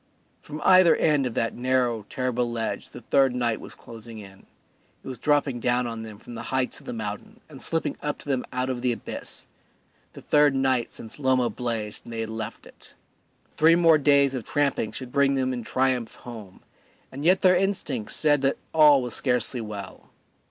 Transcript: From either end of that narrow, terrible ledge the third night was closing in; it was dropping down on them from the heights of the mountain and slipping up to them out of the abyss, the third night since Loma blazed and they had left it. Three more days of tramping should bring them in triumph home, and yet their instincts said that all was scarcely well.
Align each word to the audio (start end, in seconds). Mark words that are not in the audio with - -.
From 0.41 0.61
either 0.63 0.95
end 0.95 1.27
of 1.27 1.35
that 1.35 1.53
narrow, 1.53 2.07
terrible 2.09 2.51
ledge 2.51 2.89
the 2.89 3.01
third 3.01 3.35
night 3.35 3.61
was 3.61 3.75
closing 3.75 4.17
in; 4.17 4.47
it 5.03 5.07
was 5.07 5.19
dropping 5.19 5.59
down 5.59 5.85
on 5.85 6.01
them 6.01 6.17
from 6.17 6.33
the 6.33 6.41
heights 6.49 6.79
of 6.79 6.87
the 6.87 6.91
mountain 6.91 7.39
and 7.47 7.61
slipping 7.61 7.95
up 8.01 8.17
to 8.17 8.25
them 8.27 8.43
out 8.51 8.67
of 8.67 8.81
the 8.81 8.91
abyss, 8.91 9.45
the 10.13 10.21
third 10.21 10.55
night 10.55 10.91
since 10.91 11.19
Loma 11.19 11.51
blazed 11.51 12.07
and 12.07 12.13
they 12.13 12.21
had 12.21 12.31
left 12.31 12.65
it. 12.65 12.95
Three 13.57 13.75
more 13.75 13.99
days 13.99 14.33
of 14.33 14.43
tramping 14.43 14.91
should 14.91 15.11
bring 15.11 15.35
them 15.35 15.53
in 15.53 15.63
triumph 15.63 16.15
home, 16.15 16.61
and 17.11 17.23
yet 17.23 17.41
their 17.41 17.55
instincts 17.55 18.15
said 18.15 18.41
that 18.41 18.57
all 18.73 19.03
was 19.03 19.13
scarcely 19.13 19.61
well. 19.61 20.09